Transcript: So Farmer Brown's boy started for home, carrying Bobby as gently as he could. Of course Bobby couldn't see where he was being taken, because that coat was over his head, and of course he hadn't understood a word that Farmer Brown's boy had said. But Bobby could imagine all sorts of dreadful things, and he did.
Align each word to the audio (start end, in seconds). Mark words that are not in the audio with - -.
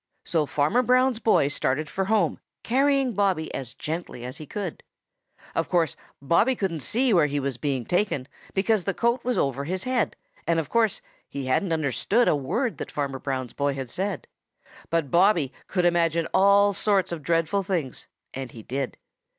So 0.25 0.47
Farmer 0.47 0.81
Brown's 0.81 1.19
boy 1.19 1.47
started 1.47 1.87
for 1.87 2.05
home, 2.05 2.39
carrying 2.63 3.13
Bobby 3.13 3.53
as 3.53 3.75
gently 3.75 4.25
as 4.25 4.37
he 4.37 4.47
could. 4.47 4.81
Of 5.53 5.69
course 5.69 5.95
Bobby 6.19 6.55
couldn't 6.55 6.79
see 6.79 7.13
where 7.13 7.27
he 7.27 7.39
was 7.39 7.57
being 7.57 7.85
taken, 7.85 8.27
because 8.55 8.85
that 8.85 8.97
coat 8.97 9.23
was 9.23 9.37
over 9.37 9.65
his 9.65 9.83
head, 9.83 10.15
and 10.47 10.59
of 10.59 10.69
course 10.69 11.01
he 11.29 11.45
hadn't 11.45 11.71
understood 11.71 12.27
a 12.27 12.35
word 12.35 12.79
that 12.79 12.89
Farmer 12.89 13.19
Brown's 13.19 13.53
boy 13.53 13.75
had 13.75 13.91
said. 13.91 14.25
But 14.89 15.11
Bobby 15.11 15.53
could 15.67 15.85
imagine 15.85 16.27
all 16.33 16.73
sorts 16.73 17.11
of 17.11 17.21
dreadful 17.21 17.61
things, 17.61 18.07
and 18.33 18.53
he 18.53 18.63
did. 18.63 18.97